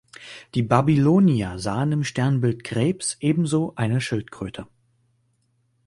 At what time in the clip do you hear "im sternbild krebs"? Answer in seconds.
1.91-3.17